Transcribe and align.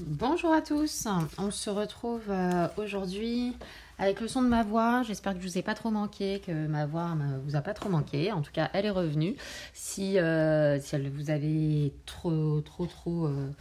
Bonjour 0.00 0.52
à 0.52 0.60
tous, 0.60 1.06
on 1.38 1.52
se 1.52 1.70
retrouve 1.70 2.24
euh, 2.28 2.66
aujourd'hui 2.78 3.56
avec 3.96 4.20
le 4.20 4.26
son 4.26 4.42
de 4.42 4.48
ma 4.48 4.64
voix. 4.64 5.04
J'espère 5.04 5.34
que 5.34 5.40
je 5.40 5.46
vous 5.46 5.56
ai 5.56 5.62
pas 5.62 5.74
trop 5.74 5.92
manqué, 5.92 6.42
que 6.44 6.66
ma 6.66 6.84
voix 6.84 7.14
ne 7.14 7.38
vous 7.38 7.54
a 7.54 7.60
pas 7.60 7.74
trop 7.74 7.88
manqué. 7.88 8.32
En 8.32 8.42
tout 8.42 8.50
cas, 8.50 8.70
elle 8.72 8.86
est 8.86 8.90
revenue. 8.90 9.36
Si, 9.72 10.18
euh, 10.18 10.80
si 10.80 10.96
elle 10.96 11.08
vous 11.10 11.30
avait 11.30 11.92
trop, 12.06 12.60
trop, 12.62 12.86
trop 12.86 13.26
euh, 13.26 13.52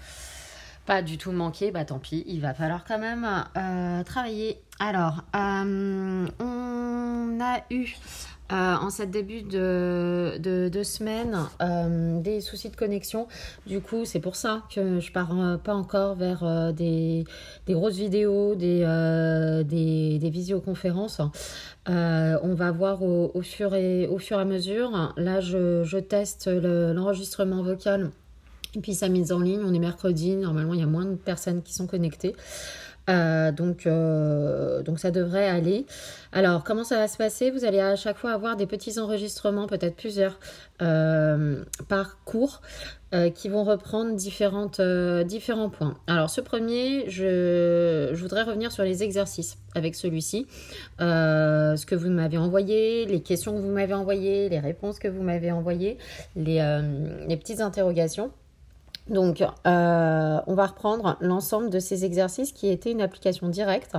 pas 0.87 1.03
du 1.03 1.19
tout 1.19 1.31
manqué, 1.31 1.69
bah 1.69 1.85
tant 1.85 1.99
pis, 1.99 2.23
il 2.25 2.41
va 2.41 2.55
falloir 2.55 2.83
quand 2.83 2.97
même 2.97 3.27
travailler. 4.03 4.59
Alors, 4.79 5.21
on 5.35 6.27
a 7.39 7.59
eu 7.69 7.95
euh, 8.51 8.75
en 8.75 8.89
cette 8.89 9.09
début 9.09 9.41
de, 9.41 10.37
de, 10.37 10.83
semaine 10.83 11.37
euh, 11.61 12.19
des 12.19 12.41
soucis 12.41 12.69
de 12.69 12.75
connexion. 12.75 13.27
Du 13.65 13.79
coup, 13.79 14.03
c'est 14.03 14.19
pour 14.19 14.35
ça 14.35 14.63
que 14.73 14.99
je 14.99 15.11
pars 15.13 15.39
euh, 15.39 15.57
pas 15.57 15.73
encore 15.73 16.15
vers 16.15 16.73
des, 16.73 17.23
des, 17.65 17.73
grosses 17.73 17.95
vidéos, 17.95 18.53
des, 18.55 20.19
visioconférences. 20.21 21.21
on 21.87 22.53
va 22.53 22.71
voir 22.71 23.01
au, 23.01 23.41
fur 23.41 23.73
et, 23.75 24.09
à 24.31 24.45
mesure. 24.45 25.13
Là, 25.15 25.39
je, 25.39 25.83
je 25.83 25.97
teste 25.97 26.47
l'enregistrement 26.47 27.63
vocal 27.63 28.11
et 28.75 28.81
puis 28.81 28.93
sa 28.93 29.07
mise 29.09 29.31
en 29.31 29.39
ligne. 29.39 29.61
On 29.65 29.73
est 29.73 29.79
mercredi, 29.79 30.35
normalement 30.35 30.73
il 30.73 30.81
y 30.81 30.83
a 30.83 30.87
moins 30.87 31.05
de 31.05 31.15
personnes 31.15 31.63
qui 31.63 31.73
sont 31.73 31.87
connectées. 31.87 32.35
Euh, 33.09 33.51
donc, 33.51 33.85
euh, 33.85 34.81
donc 34.81 34.99
ça 34.99 35.11
devrait 35.11 35.47
aller. 35.47 35.85
Alors, 36.31 36.63
comment 36.63 36.83
ça 36.83 36.97
va 36.97 37.07
se 37.07 37.17
passer? 37.17 37.51
Vous 37.51 37.65
allez 37.65 37.79
à 37.79 37.95
chaque 37.95 38.17
fois 38.17 38.31
avoir 38.31 38.55
des 38.55 38.65
petits 38.65 38.97
enregistrements, 38.99 39.67
peut-être 39.67 39.95
plusieurs, 39.95 40.39
euh, 40.81 41.63
par 41.87 42.23
cours, 42.23 42.61
qui 43.35 43.47
vont 43.47 43.63
reprendre 43.63 44.15
différents 44.15 45.69
points. 45.69 45.95
Alors, 46.07 46.31
ce 46.31 46.41
premier, 46.41 47.07
je, 47.11 48.09
je, 48.11 48.19
voudrais 48.19 48.41
revenir 48.41 48.71
sur 48.71 48.83
les 48.83 49.03
exercices 49.03 49.57
avec 49.75 49.93
celui-ci. 49.93 50.47
ce 50.97 51.85
que 51.85 51.93
vous 51.93 52.09
m'avez 52.09 52.39
envoyé, 52.39 53.05
les 53.05 53.21
questions 53.21 53.53
que 53.53 53.59
vous 53.59 53.71
m'avez 53.71 53.93
envoyées, 53.93 54.49
les 54.49 54.59
réponses 54.59 54.97
que 54.97 55.07
vous 55.07 55.21
m'avez 55.21 55.51
envoyées, 55.51 55.99
les, 56.35 56.55
les 57.27 57.37
petites 57.37 57.61
interrogations. 57.61 58.31
Donc, 59.09 59.41
euh, 59.41 60.39
on 60.47 60.53
va 60.53 60.65
reprendre 60.65 61.17
l'ensemble 61.19 61.69
de 61.69 61.79
ces 61.79 62.05
exercices 62.05 62.53
qui 62.53 62.69
étaient 62.69 62.91
une 62.91 63.01
application 63.01 63.49
directe 63.49 63.95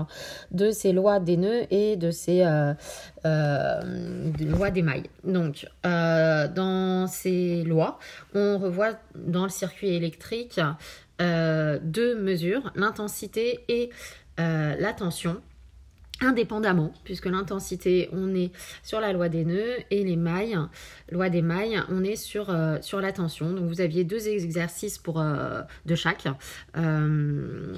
de 0.50 0.70
ces 0.70 0.92
lois 0.92 1.20
des 1.20 1.36
nœuds 1.36 1.66
et 1.70 1.96
de 1.96 2.10
ces 2.10 2.42
euh, 2.42 2.72
euh, 3.26 3.82
lois 4.40 4.70
des 4.70 4.82
mailles. 4.82 5.10
Donc, 5.24 5.66
dans 5.82 7.06
ces 7.06 7.64
lois, 7.64 7.98
on 8.34 8.58
revoit 8.58 8.92
dans 9.14 9.44
le 9.44 9.50
circuit 9.50 9.94
électrique 9.94 10.60
deux 11.18 12.16
mesures, 12.16 12.72
l'intensité 12.74 13.64
et 13.68 13.90
la 14.38 14.92
tension 14.94 15.40
indépendamment, 16.24 16.92
puisque 17.04 17.26
l'intensité, 17.26 18.08
on 18.12 18.34
est 18.34 18.50
sur 18.82 19.00
la 19.00 19.12
loi 19.12 19.28
des 19.28 19.44
nœuds 19.44 19.76
et 19.90 20.04
les 20.04 20.16
mailles, 20.16 20.58
loi 21.10 21.30
des 21.30 21.42
mailles, 21.42 21.80
on 21.90 22.02
est 22.02 22.16
sur, 22.16 22.50
euh, 22.50 22.78
la 23.00 23.12
tension. 23.12 23.52
Donc 23.52 23.66
vous 23.66 23.80
aviez 23.80 24.04
deux 24.04 24.28
exercices 24.28 24.98
pour, 24.98 25.20
euh, 25.20 25.62
de 25.86 25.94
chaque, 25.94 26.26
11 26.76 26.82
euh, 26.84 27.74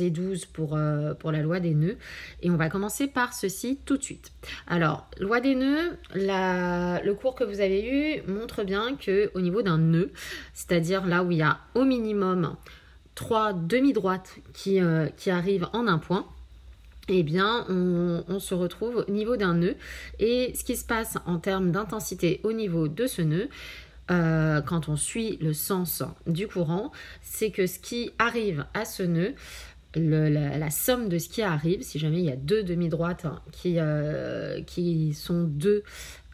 et 0.00 0.10
12 0.10 0.46
pour, 0.46 0.78
pour 1.18 1.32
la 1.32 1.42
loi 1.42 1.60
des 1.60 1.74
nœuds. 1.74 1.96
Et 2.42 2.50
on 2.50 2.56
va 2.56 2.68
commencer 2.68 3.06
par 3.06 3.32
ceci 3.32 3.78
tout 3.84 3.96
de 3.96 4.02
suite. 4.02 4.32
Alors, 4.66 5.08
loi 5.18 5.40
des 5.40 5.54
nœuds, 5.54 5.96
le 6.14 7.12
cours 7.12 7.34
que 7.34 7.44
vous 7.44 7.60
avez 7.60 7.84
eu 7.84 8.22
montre 8.30 8.64
bien 8.64 8.96
que 8.96 9.30
au 9.34 9.40
niveau 9.40 9.62
d'un 9.62 9.78
nœud, 9.78 10.12
c'est-à-dire 10.54 11.06
là 11.06 11.22
où 11.22 11.30
il 11.30 11.38
y 11.38 11.42
a 11.42 11.58
au 11.74 11.84
minimum 11.84 12.56
trois 13.14 13.52
demi-droites 13.52 14.36
qui 14.54 14.80
arrivent 14.80 15.68
en 15.72 15.86
un 15.86 15.98
point, 15.98 16.26
eh 17.08 17.22
bien, 17.22 17.66
on, 17.68 18.38
se 18.38 18.54
retrouve 18.54 19.04
au 19.08 19.10
niveau 19.10 19.36
d'un 19.36 19.54
nœud. 19.54 19.76
Et 20.18 20.52
ce 20.54 20.64
qui 20.64 20.76
se 20.76 20.84
passe 20.84 21.18
en 21.26 21.38
termes 21.38 21.72
d'intensité 21.72 22.40
au 22.44 22.52
niveau 22.52 22.88
de 22.88 23.06
ce 23.06 23.22
nœud, 23.22 23.48
euh, 24.10 24.60
quand 24.60 24.88
on 24.88 24.96
suit 24.96 25.38
le 25.40 25.52
sens 25.52 26.02
du 26.26 26.46
courant, 26.46 26.92
c'est 27.20 27.50
que 27.50 27.66
ce 27.66 27.78
qui 27.78 28.10
arrive 28.18 28.66
à 28.74 28.84
ce 28.84 29.02
nœud, 29.02 29.34
la, 29.94 30.70
somme 30.70 31.08
de 31.08 31.18
ce 31.18 31.28
qui 31.28 31.42
arrive, 31.42 31.82
si 31.82 31.98
jamais 31.98 32.18
il 32.18 32.24
y 32.24 32.30
a 32.30 32.36
deux 32.36 32.62
demi-droites 32.62 33.26
qui, 33.50 33.74
euh, 33.78 34.62
qui 34.62 35.12
sont 35.12 35.44
deux 35.44 35.82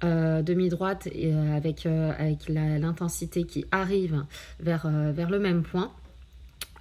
euh, 0.05 0.43
demi-droites 0.43 1.09
avec, 1.57 1.89
l'intensité 2.49 3.45
qui 3.45 3.65
arrive 3.71 4.25
vers 4.61 4.87
le 4.87 5.39
même 5.39 5.63
point, 5.63 5.93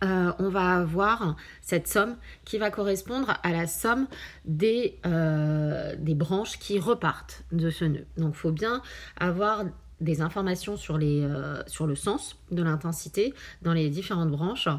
euh, 0.03 0.31
on 0.40 0.50
va 0.50 0.75
avoir 0.75 1.35
cette 1.62 1.88
somme 1.88 2.16
qui 2.46 2.58
va 2.58 2.69
correspondre 2.69 3.34
à 3.44 3.52
la 3.52 3.68
somme 3.68 4.08
des, 4.46 5.00
euh, 5.06 5.96
branches 6.00 6.59
qui 6.59 6.80
repartent 6.80 7.44
de 7.52 7.69
ce 7.69 7.85
nœud. 7.85 8.06
Donc 8.18 8.34
il 8.34 8.38
faut 8.38 8.52
bien 8.52 8.81
avoir 9.19 9.66
des 10.00 10.22
informations 10.22 10.75
euh, 10.75 11.63
sur 11.66 11.88
le 11.88 11.96
sens 11.96 12.38
de 12.52 12.62
l'intensité 12.62 13.34
dans 13.62 13.74
les 13.74 13.90
différentes 13.90 14.30
branches 14.30 14.69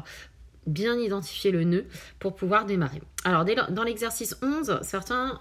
bien 0.67 0.97
identifier 0.97 1.51
le 1.51 1.63
nœud 1.63 1.85
pour 2.19 2.35
pouvoir 2.35 2.65
démarrer. 2.65 3.01
Alors 3.25 3.43
dans 3.43 3.83
l'exercice 3.83 4.37
11, 4.43 4.79
certains 4.83 5.39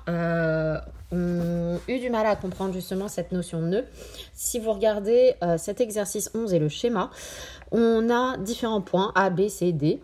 ont 1.12 1.78
eu 1.86 1.98
du 1.98 2.08
mal 2.08 2.26
à 2.26 2.34
comprendre 2.34 2.72
justement 2.72 3.08
cette 3.08 3.30
notion 3.30 3.60
de 3.60 3.66
nœud. 3.66 3.84
Si 4.32 4.58
vous 4.58 4.72
regardez 4.72 5.34
cet 5.58 5.82
exercice 5.82 6.30
11 6.34 6.54
et 6.54 6.58
le 6.58 6.70
schéma, 6.70 7.10
on 7.70 8.10
a 8.10 8.36
différents 8.38 8.80
points 8.80 9.12
A, 9.14 9.30
B, 9.30 9.48
C, 9.48 9.72
D. 9.72 10.00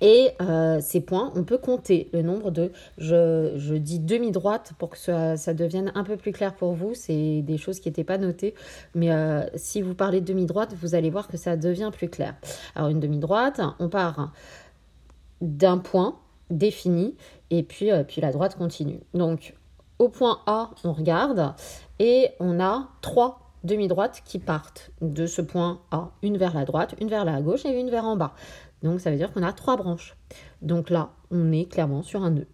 Et 0.00 0.30
euh, 0.40 0.78
ces 0.80 1.00
points, 1.00 1.32
on 1.34 1.42
peut 1.42 1.58
compter 1.58 2.08
le 2.12 2.22
nombre 2.22 2.50
de, 2.50 2.70
je, 2.98 3.76
dis 3.76 3.98
demi-droite 3.98 4.72
pour 4.78 4.90
que 4.90 4.96
ça, 4.96 5.36
devienne 5.54 5.90
un 5.94 6.04
peu 6.04 6.16
plus 6.16 6.32
clair 6.32 6.54
pour 6.54 6.72
vous. 6.72 6.94
C'est 6.94 7.42
des 7.42 7.58
choses 7.58 7.80
qui 7.80 7.88
n'étaient 7.88 8.04
pas 8.04 8.18
notées. 8.18 8.54
Mais 8.94 9.10
euh, 9.10 9.42
si 9.56 9.82
vous 9.82 9.94
parlez 9.94 10.20
de 10.20 10.26
demi-droite, 10.26 10.74
vous 10.80 10.94
allez 10.94 11.10
voir 11.10 11.26
que 11.28 11.36
ça 11.36 11.56
devient 11.56 11.90
plus 11.92 12.08
clair. 12.08 12.34
Alors 12.74 12.90
une 12.90 13.00
demi-droite, 13.00 13.60
on 13.80 13.88
part 13.88 14.32
d'un 15.40 15.78
point 15.78 16.16
défini 16.50 17.16
et 17.50 17.62
puis, 17.62 17.90
euh, 17.90 18.04
puis 18.04 18.20
la 18.20 18.32
droite 18.32 18.56
continue. 18.56 19.00
Donc 19.14 19.54
au 19.98 20.08
point 20.08 20.38
A, 20.46 20.70
on 20.84 20.92
regarde 20.92 21.54
et 21.98 22.30
on 22.38 22.60
a 22.60 22.88
trois 23.00 23.47
demi-droites 23.64 24.22
qui 24.24 24.38
partent 24.38 24.90
de 25.00 25.26
ce 25.26 25.42
point 25.42 25.80
A, 25.90 26.10
une 26.22 26.36
vers 26.36 26.54
la 26.54 26.64
droite, 26.64 26.94
une 27.00 27.08
vers 27.08 27.24
la 27.24 27.40
gauche 27.40 27.64
et 27.64 27.78
une 27.78 27.90
vers 27.90 28.04
en 28.04 28.16
bas. 28.16 28.34
Donc 28.82 29.00
ça 29.00 29.10
veut 29.10 29.16
dire 29.16 29.32
qu'on 29.32 29.42
a 29.42 29.52
trois 29.52 29.76
branches. 29.76 30.16
Donc 30.62 30.90
là, 30.90 31.10
on 31.30 31.52
est 31.52 31.64
clairement 31.64 32.02
sur 32.02 32.22
un 32.22 32.30
nœud. 32.30 32.46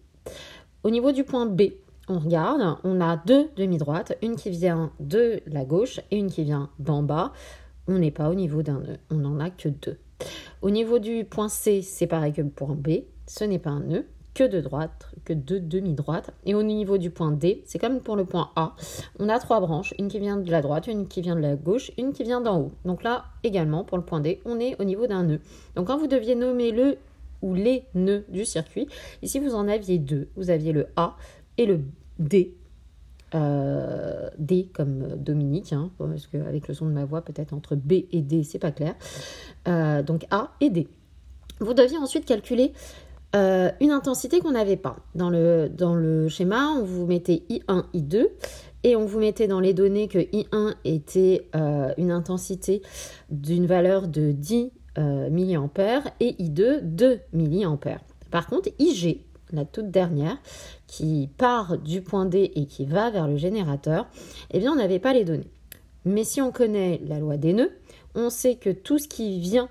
Au 0.83 0.89
niveau 0.89 1.11
du 1.11 1.23
point 1.23 1.45
B, 1.45 1.63
on 2.07 2.19
regarde, 2.19 2.77
on 2.83 3.01
a 3.01 3.17
deux 3.17 3.49
demi-droites, 3.55 4.17
une 4.21 4.35
qui 4.35 4.49
vient 4.49 4.91
de 4.99 5.41
la 5.47 5.65
gauche 5.65 5.99
et 6.11 6.17
une 6.17 6.29
qui 6.29 6.43
vient 6.43 6.69
d'en 6.79 7.03
bas. 7.03 7.31
On 7.87 7.99
n'est 7.99 8.11
pas 8.11 8.29
au 8.29 8.35
niveau 8.35 8.61
d'un 8.61 8.79
nœud, 8.79 8.97
on 9.09 9.15
n'en 9.15 9.39
a 9.39 9.49
que 9.49 9.69
deux. 9.69 9.97
Au 10.61 10.69
niveau 10.69 10.99
du 10.99 11.25
point 11.25 11.49
C, 11.49 11.81
c'est 11.81 12.07
pareil 12.07 12.33
que 12.33 12.41
le 12.41 12.49
point 12.49 12.75
B, 12.75 13.03
ce 13.27 13.43
n'est 13.43 13.59
pas 13.59 13.71
un 13.71 13.81
nœud 13.81 14.05
que 14.35 14.43
de 14.43 14.61
droite, 14.61 15.07
que 15.23 15.33
de 15.33 15.57
demi-droite. 15.57 16.31
Et 16.45 16.53
au 16.53 16.61
niveau 16.61 16.99
du 16.99 17.09
point 17.09 17.31
D, 17.31 17.63
c'est 17.65 17.79
comme 17.79 18.01
pour 18.01 18.15
le 18.15 18.25
point 18.25 18.51
A, 18.55 18.75
on 19.17 19.29
a 19.29 19.39
trois 19.39 19.59
branches, 19.61 19.95
une 19.97 20.09
qui 20.09 20.19
vient 20.19 20.37
de 20.37 20.51
la 20.51 20.61
droite, 20.61 20.85
une 20.85 21.07
qui 21.07 21.21
vient 21.21 21.35
de 21.35 21.41
la 21.41 21.55
gauche, 21.55 21.91
une 21.97 22.11
qui 22.13 22.23
vient 22.23 22.41
d'en 22.41 22.59
haut. 22.59 22.71
Donc 22.83 23.01
là, 23.01 23.25
également, 23.43 23.83
pour 23.83 23.97
le 23.97 24.03
point 24.03 24.19
D, 24.19 24.41
on 24.45 24.59
est 24.59 24.79
au 24.79 24.83
niveau 24.83 25.07
d'un 25.07 25.23
nœud. 25.23 25.39
Donc 25.75 25.87
quand 25.87 25.97
vous 25.97 26.07
deviez 26.07 26.35
nommer 26.35 26.71
le 26.71 26.97
ou 27.41 27.53
les 27.53 27.85
nœuds 27.95 28.25
du 28.29 28.45
circuit, 28.45 28.87
ici 29.21 29.39
vous 29.39 29.55
en 29.55 29.67
aviez 29.67 29.97
deux. 29.97 30.27
Vous 30.35 30.49
aviez 30.49 30.73
le 30.73 30.87
A 30.97 31.15
et 31.57 31.65
le 31.65 31.79
D. 32.19 32.53
Euh, 33.33 34.29
D 34.37 34.69
comme 34.73 35.15
Dominique, 35.15 35.73
hein, 35.73 35.89
parce 35.97 36.27
qu'avec 36.27 36.67
le 36.67 36.73
son 36.73 36.85
de 36.85 36.91
ma 36.91 37.05
voix, 37.05 37.21
peut-être 37.21 37.53
entre 37.53 37.75
B 37.75 37.93
et 38.11 38.21
D, 38.21 38.43
c'est 38.43 38.59
pas 38.59 38.71
clair. 38.71 38.95
Euh, 39.67 40.03
donc 40.03 40.25
A 40.29 40.51
et 40.59 40.69
D. 40.69 40.87
Vous 41.59 41.73
deviez 41.73 41.97
ensuite 41.97 42.25
calculer 42.25 42.73
euh, 43.35 43.69
une 43.81 43.91
intensité 43.91 44.39
qu'on 44.39 44.51
n'avait 44.51 44.77
pas. 44.77 44.97
Dans 45.13 45.29
le, 45.29 45.69
dans 45.69 45.93
le 45.93 46.29
schéma, 46.29 46.69
on 46.77 46.83
vous 46.83 47.05
mettait 47.05 47.43
I1, 47.49 47.83
I2 47.93 48.27
et 48.83 48.95
on 48.95 49.05
vous 49.05 49.19
mettait 49.19 49.47
dans 49.47 49.59
les 49.59 49.73
données 49.73 50.07
que 50.07 50.19
I1 50.19 50.75
était 50.85 51.47
euh, 51.55 51.93
une 51.97 52.11
intensité 52.11 52.81
d'une 53.29 53.65
valeur 53.65 54.07
de 54.07 54.31
10 54.31 54.71
euh, 54.97 55.29
mA 55.29 56.03
et 56.19 56.35
I2 56.39 56.79
2 56.81 57.19
mA. 57.33 57.77
Par 58.31 58.47
contre, 58.47 58.69
IG, 58.79 59.21
la 59.51 59.65
toute 59.65 59.91
dernière, 59.91 60.37
qui 60.87 61.29
part 61.37 61.77
du 61.77 62.01
point 62.01 62.25
D 62.25 62.51
et 62.55 62.65
qui 62.67 62.85
va 62.85 63.09
vers 63.09 63.27
le 63.27 63.35
générateur, 63.35 64.07
eh 64.51 64.59
bien 64.59 64.71
on 64.71 64.75
n'avait 64.75 64.99
pas 64.99 65.13
les 65.13 65.25
données. 65.25 65.51
Mais 66.05 66.23
si 66.23 66.41
on 66.41 66.51
connaît 66.51 67.01
la 67.05 67.19
loi 67.19 67.35
des 67.35 67.53
nœuds, 67.53 67.71
on 68.13 68.29
sait 68.29 68.55
que 68.55 68.69
tout 68.69 68.97
ce 68.97 69.07
qui 69.07 69.39
vient 69.39 69.67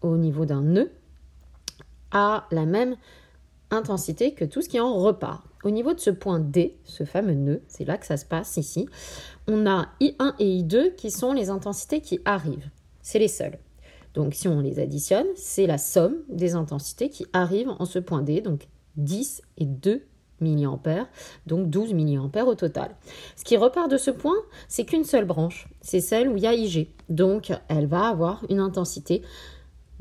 au 0.00 0.16
niveau 0.16 0.44
d'un 0.44 0.62
nœud 0.62 0.90
a 2.12 2.46
la 2.50 2.66
même 2.66 2.96
intensité 3.70 4.34
que 4.34 4.44
tout 4.44 4.62
ce 4.62 4.68
qui 4.68 4.80
en 4.80 4.94
repart. 4.94 5.44
Au 5.62 5.70
niveau 5.70 5.92
de 5.92 6.00
ce 6.00 6.10
point 6.10 6.40
D, 6.40 6.76
ce 6.84 7.04
fameux 7.04 7.34
nœud, 7.34 7.62
c'est 7.68 7.84
là 7.84 7.98
que 7.98 8.06
ça 8.06 8.16
se 8.16 8.24
passe 8.24 8.56
ici, 8.56 8.88
on 9.46 9.66
a 9.66 9.88
I1 10.00 10.34
et 10.38 10.62
I2 10.62 10.94
qui 10.94 11.10
sont 11.10 11.32
les 11.32 11.50
intensités 11.50 12.00
qui 12.00 12.20
arrivent. 12.24 12.70
C'est 13.02 13.18
les 13.18 13.28
seules. 13.28 13.58
Donc 14.14 14.34
si 14.34 14.48
on 14.48 14.60
les 14.60 14.80
additionne, 14.80 15.26
c'est 15.36 15.66
la 15.66 15.78
somme 15.78 16.16
des 16.28 16.54
intensités 16.54 17.10
qui 17.10 17.26
arrivent 17.32 17.70
en 17.78 17.84
ce 17.84 17.98
point 17.98 18.22
D, 18.22 18.40
donc 18.40 18.68
10 18.96 19.42
et 19.58 19.66
2 19.66 20.02
mA, 20.40 21.08
donc 21.46 21.68
12 21.68 21.94
mA 21.94 22.44
au 22.44 22.54
total. 22.54 22.96
Ce 23.36 23.44
qui 23.44 23.56
repart 23.56 23.90
de 23.90 23.98
ce 23.98 24.10
point, 24.10 24.36
c'est 24.68 24.84
qu'une 24.84 25.04
seule 25.04 25.26
branche, 25.26 25.68
c'est 25.80 26.00
celle 26.00 26.28
où 26.28 26.36
il 26.36 26.42
y 26.42 26.46
a 26.46 26.54
IG. 26.54 26.88
Donc 27.08 27.52
elle 27.68 27.86
va 27.86 28.08
avoir 28.08 28.44
une 28.48 28.60
intensité 28.60 29.22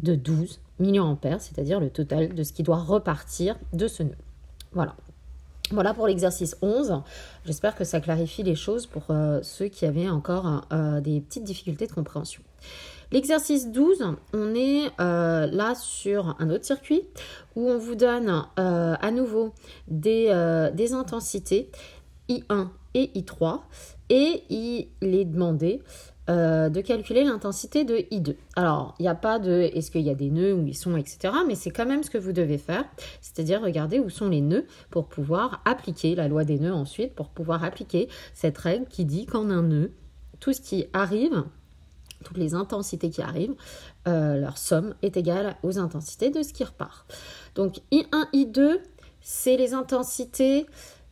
de 0.02 0.16
12 0.16 0.62
mA, 0.80 1.18
c'est-à-dire 1.40 1.80
le 1.80 1.90
total 1.90 2.34
de 2.34 2.44
ce 2.44 2.54
qui 2.54 2.64
doit 2.64 2.78
repartir 2.78 3.56
de 3.74 3.88
ce 3.88 4.04
nœud. 4.04 4.18
Voilà. 4.72 4.96
Voilà 5.72 5.94
pour 5.94 6.08
l'exercice 6.08 6.58
11. 6.62 7.02
J'espère 7.46 7.76
que 7.76 7.84
ça 7.84 8.00
clarifie 8.00 8.42
les 8.42 8.56
choses 8.56 8.88
pour 8.88 9.04
euh, 9.12 9.40
ceux 9.44 9.68
qui 9.68 9.86
avaient 9.86 10.10
encore 10.10 10.66
euh, 10.74 11.00
des 11.00 11.22
petites 11.22 11.44
difficultés 11.44 11.86
de 11.86 11.92
compréhension. 11.92 12.42
L'exercice 13.12 13.72
12, 13.72 14.16
on 14.34 14.56
est 14.56 14.90
euh, 15.00 15.48
là 15.48 15.76
sur 15.76 16.36
un 16.40 16.50
autre 16.50 16.66
circuit 16.66 17.04
où 17.56 17.70
on 17.70 17.78
vous 17.78 17.96
donne 17.96 18.46
à 18.56 19.12
nouveau 19.12 19.54
des, 19.88 20.70
des, 20.76 20.94
intensités 20.94 21.72
I1 22.30 22.68
et 22.94 23.12
I3 23.16 23.62
et 24.10 24.44
il 24.50 24.90
est 25.02 25.26
demandé 25.26 25.81
euh, 26.30 26.70
de 26.70 26.81
calculer 26.81 27.24
l'intensité 27.24 27.86
de 27.86 27.96
I2. 27.96 28.36
Alors, 28.56 28.94
il 29.00 29.04
n'y 29.04 29.08
a 29.08 29.16
pas 29.16 29.40
de 29.40 29.72
est-ce 29.74 29.90
qu'il 29.90 30.02
y 30.02 30.12
a 30.12 30.16
des 30.16 30.30
nœuds, 30.30 30.54
où 30.54 30.68
ils 30.68 30.78
sont, 30.78 30.96
etc. 30.96 31.34
Mais 31.48 31.56
c'est 31.56 31.72
quand 31.72 31.88
même 31.88 32.04
ce 32.04 32.12
que 32.12 32.20
vous 32.20 32.34
devez 32.34 32.60
faire, 32.60 32.86
c'est-à-dire 33.22 33.62
regarder 33.62 34.00
où 34.00 34.10
sont 34.10 34.30
les 34.30 34.42
nœuds 34.42 34.66
pour 34.92 35.08
pouvoir 35.08 35.62
appliquer 35.66 36.14
la 36.14 36.28
loi 36.28 36.44
des 36.44 36.60
nœuds 36.60 36.74
ensuite, 36.74 37.16
pour 37.16 37.30
pouvoir 37.30 37.64
appliquer 37.64 38.10
cette 38.36 38.58
règle 38.60 38.86
qui 38.86 39.06
dit 39.06 39.26
qu'en 39.26 39.50
un 39.50 39.64
nœud, 39.64 39.92
tout 40.40 40.54
ce 40.54 40.62
qui 40.62 40.86
arrive, 40.94 41.44
toutes 42.24 42.38
les 42.38 42.54
intensités 42.54 43.10
qui 43.10 43.22
arrivent, 43.22 43.56
euh, 44.08 44.38
leur 44.38 44.58
somme 44.58 44.94
est 45.02 45.18
égale 45.18 45.56
aux 45.64 45.80
intensités 45.80 46.30
de 46.30 46.44
ce 46.44 46.54
qui 46.54 46.64
repart. 46.64 47.12
Donc 47.56 47.80
I1, 47.92 48.28
I2, 48.34 48.80
c'est 49.22 49.58
les 49.58 49.74
intensités 49.74 50.68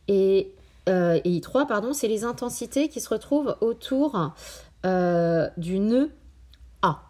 et, 0.06 0.52
euh, 0.88 1.18
et 1.24 1.40
I3, 1.40 1.66
pardon, 1.66 1.92
c'est 1.92 2.08
les 2.08 2.24
intensités 2.24 2.88
qui 2.88 3.00
se 3.00 3.08
retrouvent 3.08 3.56
autour 3.60 4.34
euh, 4.86 5.48
du 5.56 5.78
nœud 5.78 6.10
A. 6.82 7.02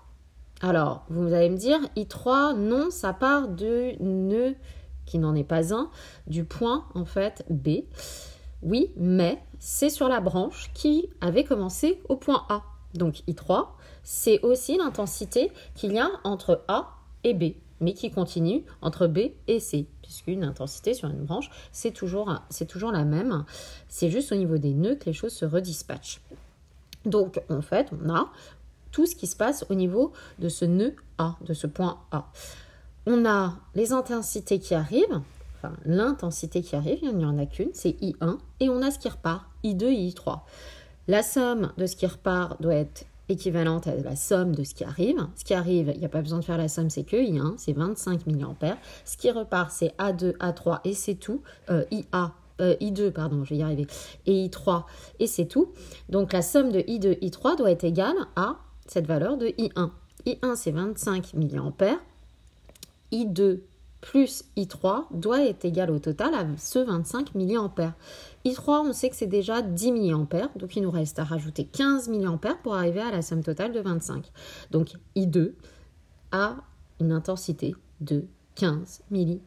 Alors, 0.61 1.05
vous 1.09 1.33
allez 1.33 1.51
me 1.51 1.57
dire, 1.57 1.79
I3, 1.97 2.57
non, 2.57 2.91
ça 2.91 3.13
part 3.13 3.49
du 3.49 3.95
nœud 4.01 4.55
qui 5.07 5.19
n'en 5.19 5.35
est 5.35 5.45
pas 5.45 5.75
un, 5.75 5.91
du 6.27 6.45
point 6.45 6.85
en 6.95 7.05
fait 7.05 7.45
B. 7.49 7.81
Oui, 8.63 8.91
mais 8.97 9.43
c'est 9.59 9.91
sur 9.91 10.09
la 10.09 10.21
branche 10.21 10.71
qui 10.75 11.09
avait 11.21 11.45
commencé 11.45 12.01
au 12.09 12.17
point 12.17 12.45
A. 12.49 12.63
Donc 12.95 13.23
I3, 13.29 13.69
c'est 14.03 14.41
aussi 14.41 14.77
l'intensité 14.77 15.51
qu'il 15.75 15.93
y 15.93 15.99
a 15.99 16.11
entre 16.25 16.65
A 16.69 16.97
et 17.25 17.35
B, 17.35 17.55
mais 17.81 17.95
qui 17.95 18.11
continue 18.11 18.65
entre 18.83 19.07
B 19.07 19.31
et 19.47 19.61
C, 19.61 19.87
puisqu'une 20.03 20.45
intensité 20.45 20.95
sur 20.95 21.09
une 21.09 21.25
branche, 21.25 21.51
c'est 21.73 21.93
toujours, 21.93 22.35
toujours 22.69 22.93
la 22.93 23.05
même. 23.05 23.45
C'est 23.89 24.11
juste 24.11 24.33
au 24.33 24.37
niveau 24.37 24.59
des 24.59 24.75
nœuds 24.75 24.97
que 24.97 25.07
les 25.07 25.13
choses 25.13 25.33
se 25.33 25.45
redispatchent. 25.45 26.21
Donc, 27.09 27.41
en 27.49 27.63
fait, 27.63 27.89
on 27.93 28.09
a 28.13 28.31
tout 28.91 29.07
ce 29.07 29.15
qui 29.15 29.27
se 29.27 29.37
passe 29.37 29.65
au 29.69 29.75
niveau 29.75 30.13
de 30.39 30.49
ce 30.49 30.65
nœud 30.65 30.95
A, 31.19 31.37
de 31.43 31.55
ce 31.55 31.67
point 31.67 31.99
A. 32.11 32.31
On 33.07 33.25
a 33.25 33.55
les 33.75 33.93
intensités 33.93 34.59
qui 34.59 34.75
arrivent, 34.75 35.21
enfin 35.57 35.75
l'intensité 35.85 36.63
qui 36.63 36.77
arrive, 36.77 36.99
il 37.03 37.17
n'y 37.17 37.25
en 37.25 37.39
a 37.39 37.47
qu'une, 37.47 37.71
c'est 37.73 37.97
I1, 38.01 38.39
et 38.61 38.69
on 38.69 38.83
a 38.83 38.91
ce 38.91 38.99
qui 38.99 39.09
repart, 39.09 39.47
I2 39.65 39.85
et 39.85 40.11
I3. 40.11 40.41
La 41.07 41.23
somme 41.23 41.73
de 41.79 41.87
ce 41.87 41.97
qui 41.97 42.07
repart 42.07 42.61
doit 42.61 42.75
être 42.75 43.07
équivalente 43.29 43.87
à 43.87 43.95
la 43.95 44.17
somme 44.17 44.55
de 44.55 44.65
ce 44.65 44.75
qui 44.75 44.85
arrive. 44.85 45.27
Ce 45.37 45.45
qui 45.45 45.55
arrive, 45.55 45.91
il 45.95 46.01
n'y 46.01 46.05
a 46.05 46.11
pas 46.11 46.23
besoin 46.23 46.39
de 46.39 46.45
faire 46.45 46.59
la 46.59 46.69
somme, 46.69 46.91
c'est 46.91 47.05
que 47.05 47.17
I1, 47.17 47.55
c'est 47.57 47.73
25 47.73 48.27
mA. 48.27 48.55
Ce 49.05 49.17
qui 49.17 49.31
repart, 49.31 49.71
c'est 49.71 49.95
A2, 49.99 50.37
A3, 50.39 50.81
et 50.85 50.95
c'est 50.95 51.15
tout. 51.15 51.43
Euh, 51.71 51.85
IA, 51.91 52.33
euh, 52.61 52.75
I2, 52.81 53.11
pardon, 53.11 53.45
je 53.45 53.51
vais 53.51 53.61
y 53.61 53.63
arriver, 53.63 53.87
et 54.27 54.49
I3, 54.49 54.85
et 55.21 55.27
c'est 55.27 55.47
tout. 55.47 55.73
Donc 56.09 56.33
la 56.33 56.43
somme 56.43 56.71
de 56.71 56.81
I2, 56.81 57.19
I3 57.21 57.57
doit 57.57 57.71
être 57.71 57.85
égale 57.85 58.17
à 58.37 58.57
cette 58.87 59.07
valeur 59.07 59.37
de 59.37 59.47
I1. 59.47 59.91
I1, 60.27 60.57
c'est 60.57 60.73
25 60.73 61.35
mA. 61.35 61.73
I2 63.13 63.61
plus 64.01 64.45
I3 64.57 65.07
doit 65.11 65.43
être 65.45 65.65
égal 65.65 65.91
au 65.91 65.99
total 65.99 66.35
à 66.35 66.47
ce 66.57 66.79
25 66.79 67.35
mA. 67.35 67.95
I3, 68.45 68.89
on 68.89 68.93
sait 68.93 69.11
que 69.11 69.17
c'est 69.17 69.27
déjà 69.27 69.63
10 69.63 69.93
mA, 69.93 70.49
donc 70.57 70.77
il 70.77 70.83
nous 70.83 70.91
reste 70.91 71.19
à 71.19 71.25
rajouter 71.25 71.65
15 71.65 72.09
mA 72.09 72.39
pour 72.63 72.75
arriver 72.75 73.01
à 73.01 73.11
la 73.11 73.23
somme 73.23 73.43
totale 73.43 73.73
de 73.73 73.81
25. 73.81 74.31
Donc 74.71 74.93
I2 75.17 75.53
a 76.33 76.57
une 77.01 77.13
intensité 77.13 77.75
de 78.01 78.25
15 78.55 79.03
mA. 79.11 79.39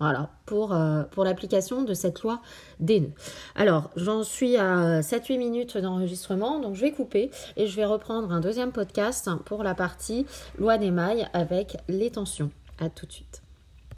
Voilà, 0.00 0.30
pour, 0.46 0.72
euh, 0.72 1.02
pour 1.04 1.24
l'application 1.24 1.82
de 1.82 1.92
cette 1.92 2.22
loi 2.22 2.40
des 2.80 3.00
nœuds. 3.00 3.12
Alors, 3.54 3.90
j'en 3.96 4.22
suis 4.22 4.56
à 4.56 5.02
7-8 5.02 5.36
minutes 5.36 5.76
d'enregistrement, 5.76 6.58
donc 6.58 6.74
je 6.74 6.80
vais 6.80 6.92
couper 6.92 7.30
et 7.58 7.66
je 7.66 7.76
vais 7.76 7.84
reprendre 7.84 8.32
un 8.32 8.40
deuxième 8.40 8.72
podcast 8.72 9.28
pour 9.44 9.62
la 9.62 9.74
partie 9.74 10.26
loi 10.58 10.78
des 10.78 10.90
mailles 10.90 11.28
avec 11.34 11.76
les 11.88 12.10
tensions. 12.10 12.50
À 12.78 12.88
tout 12.88 13.04
de 13.04 13.12
suite. 13.12 13.42